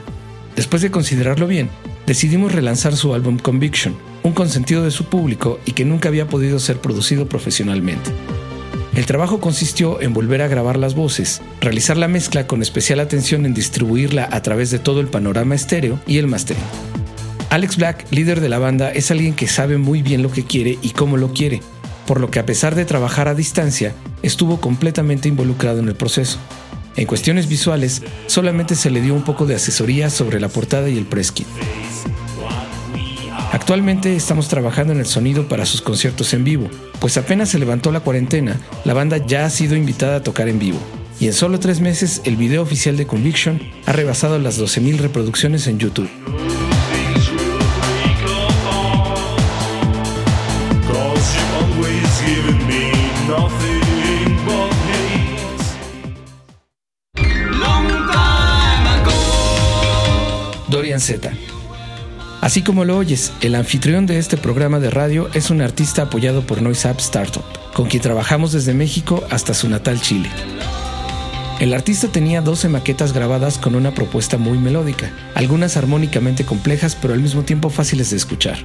Después 0.57 0.83
de 0.83 0.91
considerarlo 0.91 1.47
bien, 1.47 1.71
decidimos 2.07 2.53
relanzar 2.53 2.95
su 2.97 3.15
álbum 3.15 3.39
Conviction, 3.39 3.97
un 4.25 4.33
consentido 4.33 4.85
de 4.85 4.91
su 4.91 5.07
público 5.07 5.59
y 5.65 5.73
que 5.73 5.87
nunca 5.87 6.11
había 6.11 6.29
podido 6.29 6.59
ser 6.59 6.83
producido 6.83 7.31
profesionalmente. 7.31 8.11
El 8.95 9.07
trabajo 9.07 9.41
consistió 9.41 10.03
en 10.03 10.13
volver 10.13 10.43
a 10.43 10.49
grabar 10.49 10.77
las 10.77 10.95
voces, 10.95 11.41
realizar 11.63 11.97
la 11.97 12.09
mezcla 12.09 12.47
con 12.47 12.61
especial 12.61 13.01
atención 13.01 13.47
en 13.47 13.55
distribuirla 13.55 14.29
a 14.31 14.43
través 14.43 14.71
de 14.71 14.81
todo 14.81 15.01
el 15.01 15.07
panorama 15.07 15.55
estéreo 15.55 15.99
y 16.07 16.19
el 16.19 16.27
mastering. 16.27 16.63
Alex 17.49 17.79
Black, 17.79 18.05
líder 18.11 18.43
de 18.43 18.51
la 18.51 18.59
banda, 18.59 18.93
es 18.93 19.11
alguien 19.11 19.33
que 19.33 19.49
sabe 19.49 19.79
muy 19.79 20.03
bien 20.03 20.23
lo 20.23 20.31
que 20.31 20.45
quiere 20.45 20.79
y 20.83 20.91
cómo 20.91 21.17
lo 21.17 21.33
quiere, 21.33 21.63
por 22.09 22.21
lo 22.21 22.31
que 22.31 22.39
a 22.39 22.47
pesar 22.47 22.75
de 22.75 22.87
trabajar 22.87 23.29
a 23.29 23.35
distancia, 23.35 23.95
estuvo 24.23 24.63
completamente 24.63 25.29
involucrado 25.29 25.81
en 25.81 25.89
el 25.89 25.95
proceso. 25.95 26.39
En 26.97 27.05
cuestiones 27.05 27.49
visuales, 27.49 28.03
solamente 28.27 28.77
se 28.77 28.89
le 28.89 29.03
dio 29.03 29.13
un 29.13 29.25
poco 29.25 29.45
de 29.45 29.55
asesoría 29.55 30.09
sobre 30.09 30.41
la 30.41 30.49
portada 30.49 30.89
y 30.89 30.97
el 30.97 31.05
press. 31.05 31.35
Actualmente 33.53 34.17
estamos 34.17 34.49
trabajando 34.49 34.95
en 34.95 35.01
el 35.01 35.07
sonido 35.07 35.49
para 35.49 35.67
sus 35.67 35.83
conciertos 35.83 36.33
en 36.33 36.45
vivo, 36.45 36.71
pues 36.99 37.19
apenas 37.19 37.51
se 37.51 37.59
levantó 37.59 37.93
la 37.93 38.01
cuarentena, 38.01 38.59
la 38.87 38.95
banda 38.95 39.19
ya 39.19 39.45
ha 39.45 39.51
sido 39.51 39.77
invitada 39.77 40.17
a 40.17 40.23
tocar 40.23 40.49
en 40.49 40.59
vivo. 40.59 40.79
Y 41.21 41.27
en 41.27 41.35
solo 41.35 41.61
tres 41.61 41.81
meses, 41.81 42.23
el 42.25 42.37
video 42.37 42.63
oficial 42.63 42.97
de 42.97 43.07
Conviction 43.07 43.61
ha 43.85 43.93
rebasado 43.93 44.39
las 44.39 44.59
12.000 44.59 44.97
reproducciones 44.97 45.67
en 45.67 45.79
YouTube. 45.79 46.09
Así 62.41 62.63
como 62.63 62.85
lo 62.85 62.97
oyes, 62.97 63.33
el 63.41 63.55
anfitrión 63.55 64.07
de 64.07 64.19
este 64.19 64.37
programa 64.37 64.79
de 64.79 64.91
radio 64.91 65.29
es 65.35 65.51
un 65.51 65.61
artista 65.61 66.03
apoyado 66.03 66.47
por 66.47 66.63
Noise 66.63 66.89
App 66.89 67.01
Startup, 67.01 67.45
con 67.75 67.89
quien 67.89 68.03
trabajamos 68.03 68.53
desde 68.53 68.75
México 68.75 69.25
hasta 69.31 69.55
su 69.55 69.69
natal 69.69 70.01
Chile. 70.01 70.31
El 71.59 71.75
artista 71.75 72.07
tenía 72.07 72.41
12 72.41 72.69
maquetas 72.69 73.13
grabadas 73.13 73.59
con 73.59 73.75
una 73.75 73.93
propuesta 73.93 74.39
muy 74.39 74.59
melódica, 74.59 75.11
algunas 75.35 75.77
armónicamente 75.77 76.45
complejas 76.45 76.95
pero 76.95 77.15
al 77.15 77.21
mismo 77.21 77.43
tiempo 77.43 77.69
fáciles 77.71 78.11
de 78.11 78.17
escuchar. 78.17 78.59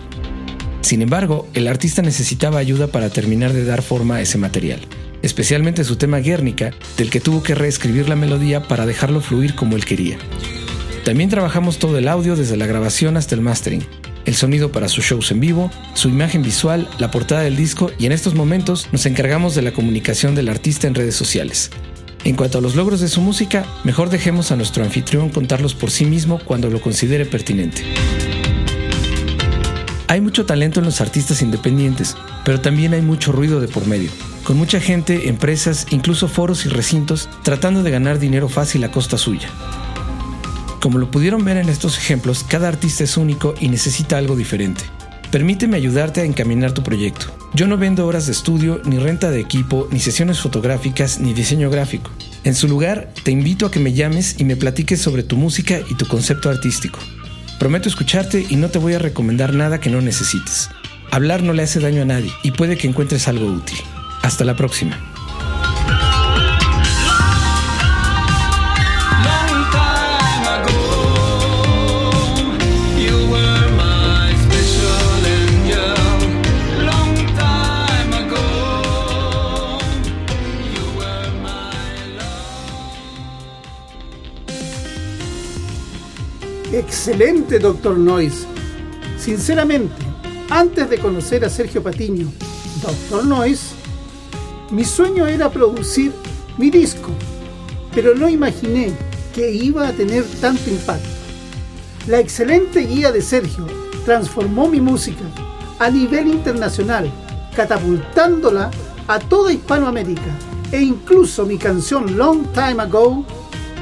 Sin 0.81 1.01
embargo, 1.01 1.47
el 1.55 1.67
artista 1.67 2.03
necesitaba 2.03 2.59
ayuda 2.59 2.87
para 2.87 3.09
terminar 3.09 3.53
de 3.53 3.65
dar 3.65 3.81
forma 3.81 4.17
a 4.17 4.21
ese 4.21 4.37
material, 4.37 4.79
especialmente 5.23 5.83
su 5.83 5.95
tema 5.95 6.19
Guernica, 6.19 6.71
del 6.97 7.09
que 7.09 7.19
tuvo 7.19 7.41
que 7.41 7.55
reescribir 7.55 8.07
la 8.07 8.15
melodía 8.15 8.67
para 8.67 8.85
dejarlo 8.85 9.21
fluir 9.21 9.55
como 9.55 9.75
él 9.75 9.85
quería. 9.85 10.19
También 11.03 11.29
trabajamos 11.29 11.79
todo 11.79 11.97
el 11.97 12.07
audio 12.07 12.37
desde 12.37 12.55
la 12.55 12.65
grabación 12.65 13.17
hasta 13.17 13.35
el 13.35 13.41
mastering, 13.41 13.85
el 14.23 14.35
sonido 14.35 14.71
para 14.71 14.87
sus 14.87 15.03
shows 15.03 15.31
en 15.31 15.41
vivo, 15.41 15.69
su 15.95 16.07
imagen 16.07 16.41
visual, 16.41 16.87
la 16.97 17.11
portada 17.11 17.41
del 17.41 17.57
disco 17.57 17.91
y 17.99 18.05
en 18.05 18.13
estos 18.13 18.35
momentos 18.35 18.87
nos 18.93 19.05
encargamos 19.05 19.53
de 19.53 19.63
la 19.63 19.73
comunicación 19.73 20.33
del 20.33 20.47
artista 20.47 20.87
en 20.87 20.95
redes 20.95 21.15
sociales. 21.15 21.71
En 22.23 22.37
cuanto 22.37 22.57
a 22.57 22.61
los 22.61 22.75
logros 22.75 23.01
de 23.01 23.09
su 23.09 23.19
música, 23.19 23.65
mejor 23.83 24.09
dejemos 24.09 24.53
a 24.53 24.55
nuestro 24.55 24.81
anfitrión 24.81 25.27
contarlos 25.27 25.75
por 25.75 25.91
sí 25.91 26.05
mismo 26.05 26.39
cuando 26.45 26.69
lo 26.69 26.79
considere 26.79 27.25
pertinente. 27.25 27.83
Hay 30.07 30.21
mucho 30.21 30.45
talento 30.45 30.79
en 30.79 30.85
los 30.85 31.01
artistas 31.01 31.41
independientes, 31.41 32.15
pero 32.45 32.61
también 32.61 32.93
hay 32.93 33.01
mucho 33.01 33.33
ruido 33.33 33.59
de 33.59 33.67
por 33.67 33.87
medio, 33.87 34.09
con 34.45 34.55
mucha 34.55 34.79
gente, 34.79 35.27
empresas, 35.27 35.85
incluso 35.89 36.29
foros 36.29 36.65
y 36.65 36.69
recintos 36.69 37.27
tratando 37.43 37.83
de 37.83 37.91
ganar 37.91 38.19
dinero 38.19 38.47
fácil 38.47 38.85
a 38.85 38.91
costa 38.91 39.17
suya. 39.17 39.49
Como 40.83 40.97
lo 40.97 41.09
pudieron 41.09 41.45
ver 41.45 41.55
en 41.55 41.69
estos 41.69 41.97
ejemplos, 41.97 42.43
cada 42.43 42.67
artista 42.67 43.05
es 43.05 43.15
único 43.15 43.55
y 43.57 43.69
necesita 43.69 44.17
algo 44.17 44.35
diferente. 44.35 44.83
Permíteme 45.31 45.77
ayudarte 45.77 46.19
a 46.19 46.25
encaminar 46.25 46.73
tu 46.73 46.83
proyecto. 46.83 47.27
Yo 47.53 47.67
no 47.67 47.77
vendo 47.77 48.05
horas 48.05 48.25
de 48.25 48.33
estudio, 48.33 48.81
ni 48.83 48.97
renta 48.99 49.31
de 49.31 49.39
equipo, 49.39 49.87
ni 49.91 50.01
sesiones 50.01 50.41
fotográficas, 50.41 51.21
ni 51.21 51.33
diseño 51.33 51.69
gráfico. 51.69 52.11
En 52.43 52.53
su 52.53 52.67
lugar, 52.67 53.13
te 53.23 53.31
invito 53.31 53.65
a 53.65 53.71
que 53.71 53.79
me 53.79 53.93
llames 53.93 54.35
y 54.39 54.43
me 54.43 54.57
platiques 54.57 54.99
sobre 54.99 55.23
tu 55.23 55.37
música 55.37 55.79
y 55.89 55.95
tu 55.95 56.05
concepto 56.05 56.49
artístico. 56.49 56.99
Prometo 57.59 57.87
escucharte 57.87 58.45
y 58.49 58.57
no 58.57 58.67
te 58.67 58.79
voy 58.79 58.95
a 58.95 58.99
recomendar 58.99 59.53
nada 59.53 59.79
que 59.79 59.89
no 59.89 60.01
necesites. 60.01 60.69
Hablar 61.11 61.43
no 61.43 61.53
le 61.53 61.63
hace 61.63 61.79
daño 61.79 62.01
a 62.01 62.05
nadie 62.05 62.33
y 62.43 62.51
puede 62.51 62.75
que 62.75 62.89
encuentres 62.89 63.29
algo 63.29 63.45
útil. 63.45 63.77
Hasta 64.21 64.43
la 64.43 64.57
próxima. 64.57 65.12
Excelente, 86.73 87.59
Doctor 87.59 87.99
Noise. 87.99 88.47
Sinceramente, 89.19 89.93
antes 90.49 90.89
de 90.89 90.97
conocer 90.97 91.45
a 91.45 91.49
Sergio 91.49 91.83
Patiño, 91.83 92.31
Doctor 92.81 93.25
Noise, 93.25 93.75
mi 94.71 94.83
sueño 94.83 95.27
era 95.27 95.51
producir 95.51 96.11
mi 96.57 96.71
disco, 96.71 97.11
pero 97.93 98.15
no 98.15 98.27
imaginé 98.27 98.91
que 99.35 99.51
iba 99.51 99.87
a 99.87 99.93
tener 99.93 100.23
tanto 100.41 100.67
impacto. 100.71 101.07
La 102.07 102.19
excelente 102.19 102.79
guía 102.87 103.11
de 103.11 103.21
Sergio 103.21 103.67
transformó 104.03 104.67
mi 104.67 104.81
música 104.81 105.25
a 105.77 105.91
nivel 105.91 106.27
internacional, 106.27 107.07
catapultándola 107.55 108.71
a 109.07 109.19
toda 109.19 109.53
Hispanoamérica 109.53 110.35
e 110.71 110.81
incluso 110.81 111.45
mi 111.45 111.59
canción 111.59 112.17
Long 112.17 112.51
Time 112.51 112.81
Ago 112.81 113.23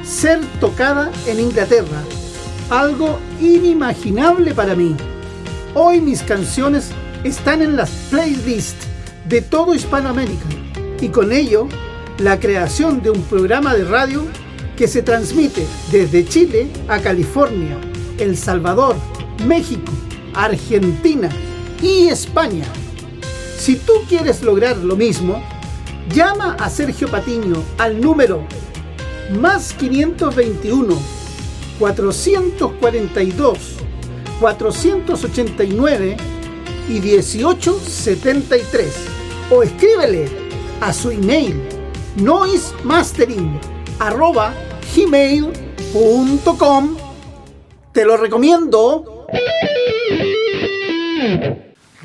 ser 0.04 0.42
tocada 0.60 1.10
en 1.26 1.40
Inglaterra, 1.40 2.04
algo 2.72 3.20
inimaginable 3.42 4.56
para 4.56 4.76
mí. 4.76 4.96
Hoy 5.76 6.00
mis 6.00 6.24
canciones 6.24 6.92
están 7.24 7.62
en 7.62 7.76
las 7.76 7.90
playlists 8.10 8.88
de 9.28 9.42
todo 9.42 9.76
Hispanoamérica 9.76 10.46
y 11.00 11.10
con 11.10 11.34
ello 11.34 11.68
la 12.20 12.40
creación 12.40 13.02
de 13.02 13.10
un 13.10 13.22
programa 13.24 13.76
de 13.76 13.84
radio 13.84 14.24
que 14.78 14.88
se 14.88 15.02
transmite 15.02 15.68
desde 15.92 16.26
Chile 16.26 16.70
a 16.88 17.00
California, 17.00 17.78
El 18.18 18.38
Salvador, 18.38 18.96
México, 19.46 19.92
Argentina 20.34 21.30
y 21.82 22.08
España. 22.08 22.66
Si 23.58 23.76
tú 23.76 23.94
quieres 24.08 24.42
lograr 24.44 24.78
lo 24.78 24.96
mismo, 24.96 25.44
llama 26.14 26.56
a 26.58 26.70
Sergio 26.70 27.10
Patiño 27.10 27.62
al 27.78 28.00
número 28.00 28.48
más 29.40 29.74
521 29.74 31.21
442 31.82 33.58
489 34.40 36.18
y 36.88 37.02
1873 37.02 38.94
o 39.50 39.64
escríbele 39.64 40.30
a 40.80 40.94
su 40.94 41.10
email 41.10 41.60
noisemastering 42.18 43.60
arroba 44.00 44.54
gmail.com 44.96 46.98
te 47.92 48.06
lo 48.06 48.16
recomiendo. 48.16 49.26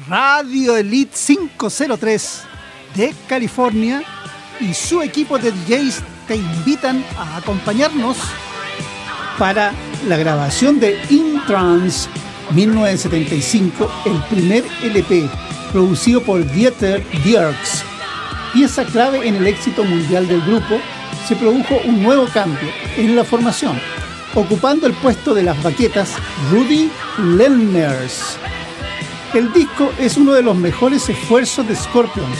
Radio 0.09 0.77
Elite 0.77 1.14
503 1.14 2.43
de 2.95 3.14
California 3.29 4.03
y 4.59 4.72
su 4.72 5.03
equipo 5.03 5.39
de 5.39 5.53
DJs 5.53 6.03
te 6.27 6.37
invitan 6.37 7.05
a 7.18 7.37
acompañarnos 7.37 8.16
para 9.39 9.72
la 10.09 10.16
grabación 10.16 10.80
de 10.80 10.99
In 11.11 11.41
Trance 11.47 12.09
1975, 12.55 13.91
el 14.07 14.22
primer 14.24 14.64
LP 14.82 15.28
producido 15.72 16.22
por 16.22 16.49
Dieter 16.53 17.05
Dierks. 17.24 17.84
Pieza 18.53 18.84
clave 18.84 19.26
en 19.26 19.37
el 19.37 19.47
éxito 19.47 19.84
mundial 19.84 20.26
del 20.26 20.41
grupo, 20.43 20.80
se 21.26 21.37
produjo 21.37 21.76
un 21.84 22.03
nuevo 22.03 22.26
cambio 22.32 22.68
en 22.97 23.16
la 23.16 23.24
formación, 23.24 23.78
ocupando 24.34 24.87
el 24.87 24.95
puesto 24.95 25.34
de 25.34 25.43
las 25.43 25.61
baquetas 25.62 26.12
Rudy 26.51 26.91
Lenners. 27.18 28.39
El 29.34 29.53
disco 29.53 29.93
es 29.99 30.16
uno 30.16 30.32
de 30.32 30.43
los 30.43 30.57
mejores 30.57 31.09
esfuerzos 31.09 31.66
de 31.68 31.76
Scorpions, 31.76 32.39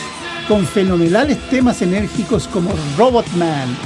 con 0.49 0.65
fenomenales 0.65 1.39
temas 1.51 1.83
enérgicos 1.83 2.49
como 2.49 2.73
Robot 2.97 3.27
Man 3.33 3.77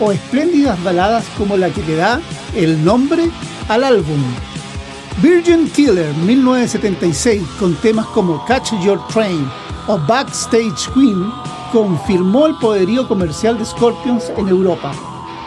o 0.00 0.12
espléndidas 0.12 0.82
baladas 0.82 1.24
como 1.36 1.56
la 1.56 1.70
que 1.70 1.82
le 1.82 1.96
da 1.96 2.20
el 2.54 2.84
nombre 2.84 3.30
al 3.68 3.84
álbum. 3.84 4.22
Virgin 5.22 5.70
Killer 5.70 6.12
1976 6.14 7.42
con 7.58 7.74
temas 7.76 8.06
como 8.06 8.44
Catch 8.46 8.72
Your 8.82 9.00
Train 9.08 9.48
o 9.86 9.98
Backstage 9.98 10.92
Queen 10.92 11.30
confirmó 11.72 12.46
el 12.46 12.56
poderío 12.56 13.06
comercial 13.06 13.58
de 13.58 13.64
Scorpions 13.64 14.32
en 14.36 14.48
Europa 14.48 14.92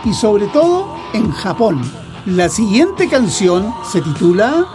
y 0.06 0.14
sobre 0.14 0.48
todo 0.48 0.96
en 1.14 1.32
Japón. 1.32 1.82
La 2.26 2.50
siguiente 2.50 3.08
canción 3.08 3.74
se 3.90 4.02
titula 4.02 4.68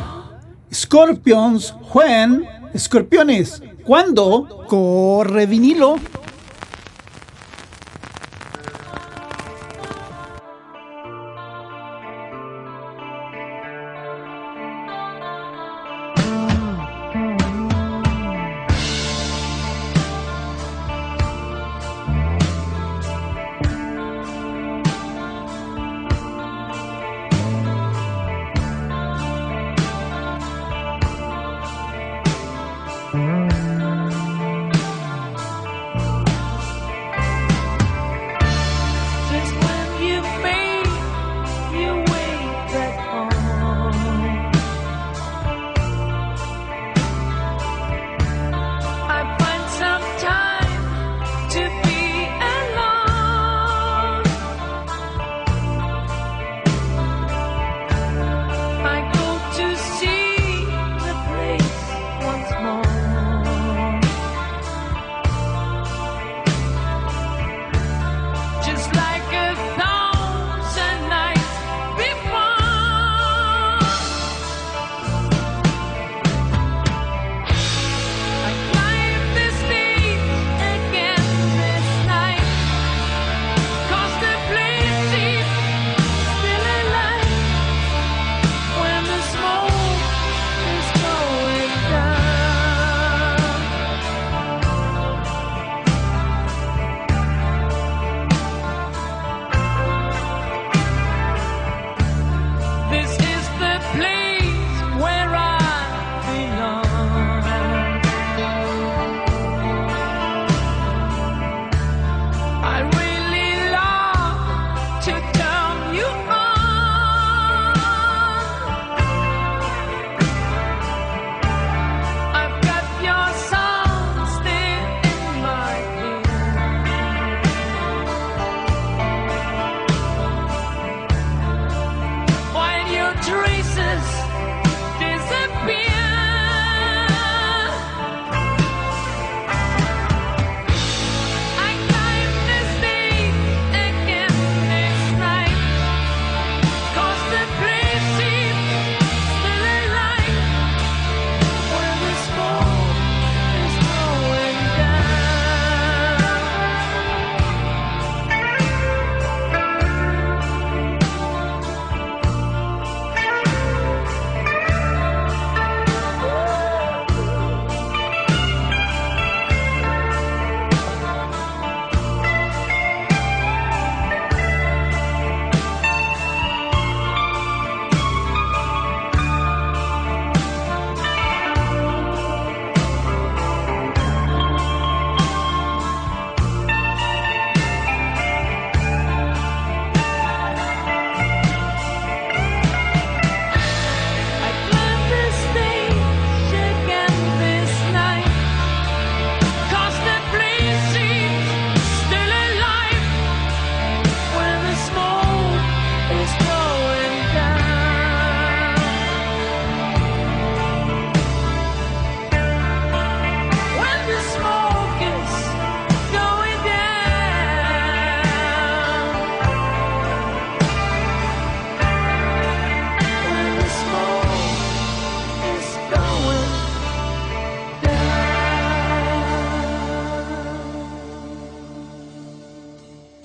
Scorpions 0.72 1.74
When 1.92 2.44
Escorpiones 2.74 3.62
cuando 3.84 4.64
corre 4.66 5.46
vinilo 5.46 5.96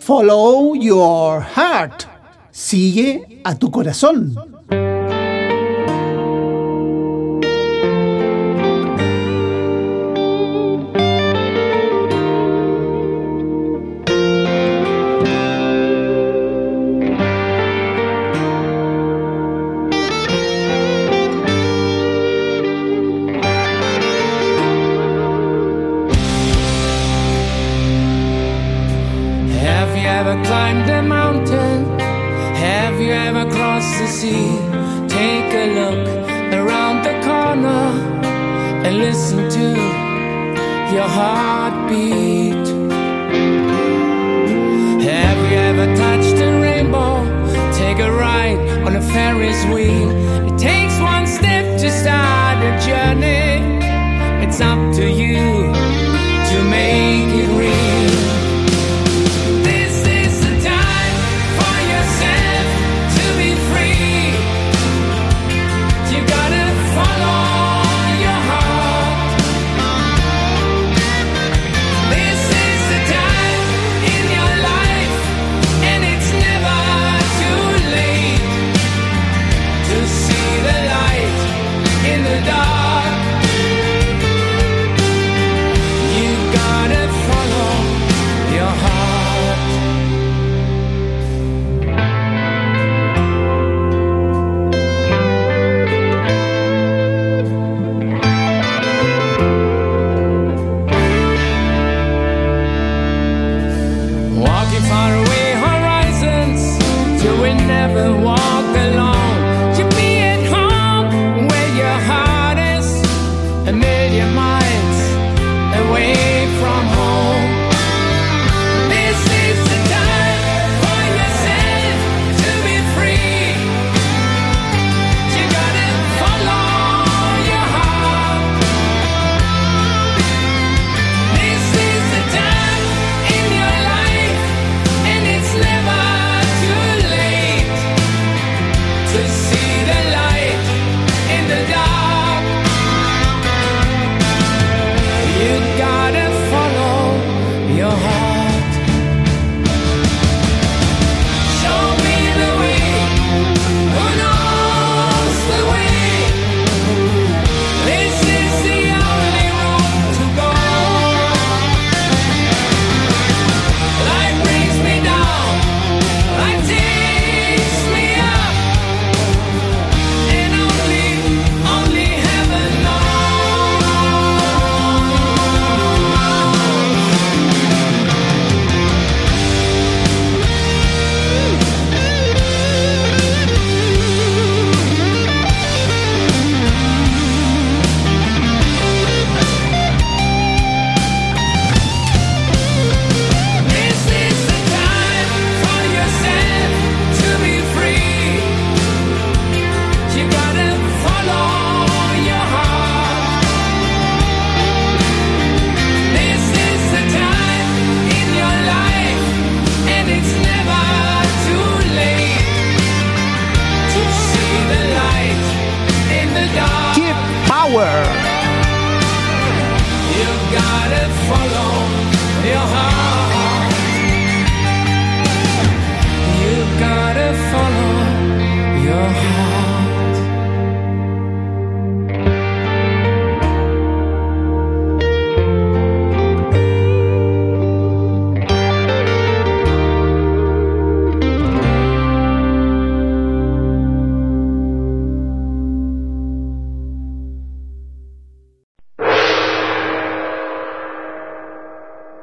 Follow 0.07 0.73
your 0.73 1.41
heart. 1.41 2.07
Sigue 2.49 3.41
a 3.43 3.55
tu 3.55 3.69
corazón. 3.69 4.56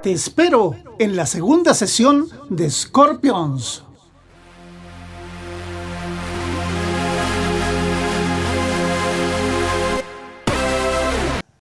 Te 0.05 0.13
espero 0.13 0.77
en 0.99 1.17
la 1.17 1.25
segunda 1.25 1.73
sesión 1.73 2.29
de 2.51 2.71
Scorpions. 2.71 3.83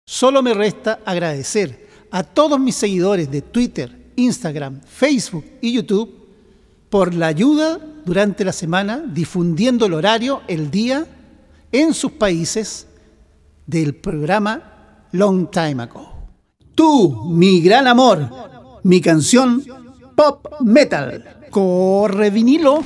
Solo 0.04 0.42
me 0.42 0.52
resta 0.52 1.00
agradecer 1.06 1.88
a 2.10 2.24
todos 2.24 2.60
mis 2.60 2.74
seguidores 2.74 3.30
de 3.30 3.40
Twitter, 3.40 4.12
Instagram, 4.16 4.82
Facebook 4.82 5.46
y 5.62 5.72
YouTube 5.72 6.28
por 6.90 7.14
la 7.14 7.28
ayuda 7.28 7.80
durante 8.04 8.44
la 8.44 8.52
semana 8.52 8.98
difundiendo 8.98 9.86
el 9.86 9.94
horario, 9.94 10.42
el 10.46 10.70
día, 10.70 11.06
en 11.72 11.94
sus 11.94 12.12
países 12.12 12.86
del 13.66 13.94
programa 13.94 15.06
Long 15.12 15.50
Time 15.50 15.84
Ago. 15.84 16.15
Tú, 16.76 17.24
mi 17.30 17.62
gran 17.62 17.88
amor, 17.88 18.28
mi 18.82 19.00
canción 19.00 19.64
pop 20.14 20.60
metal. 20.60 21.48
Corre 21.50 22.28
vinilo. 22.28 22.84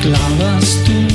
Clavas 0.00 0.78
tú. 0.86 1.13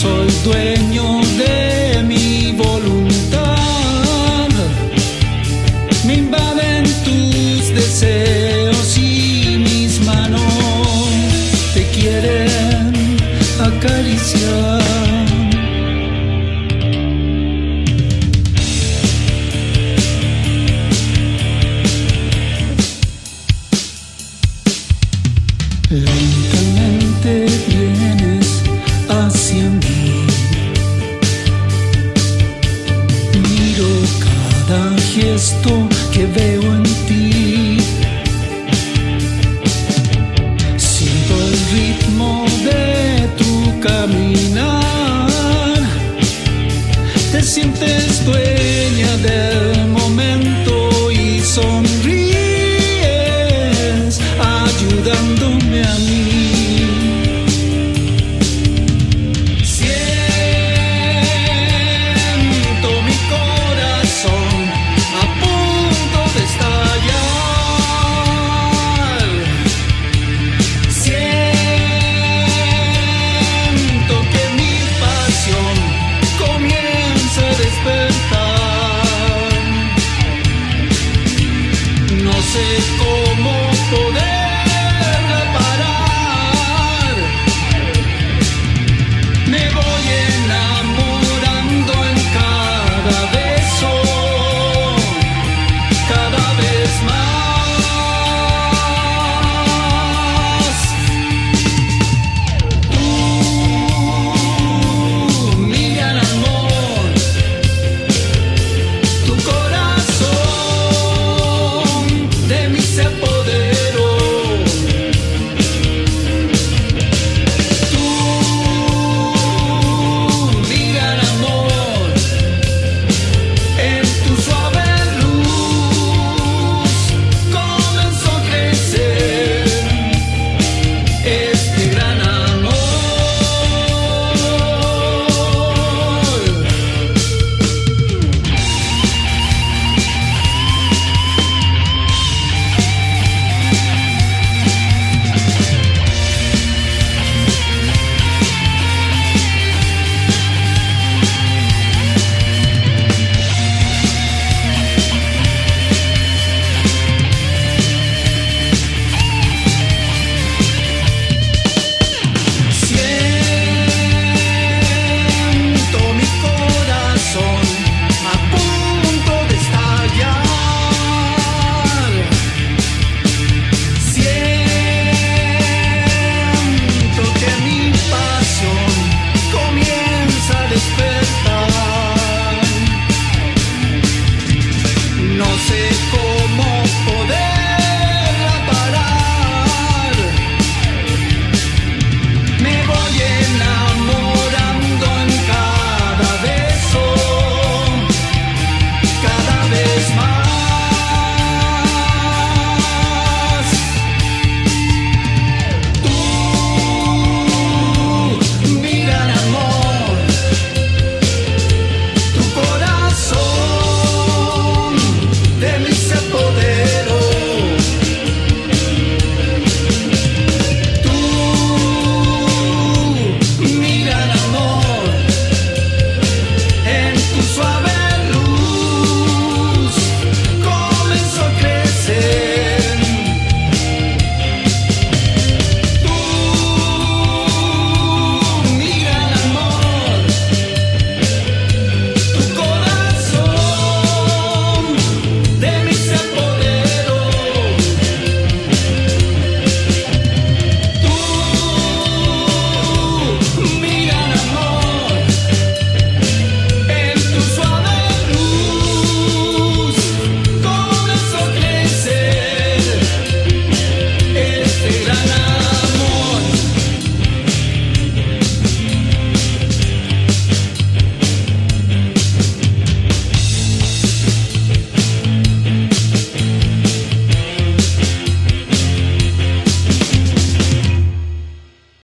Soy 0.00 0.28
dueño 0.44 1.20
de 1.36 1.69
sientes 47.50 47.99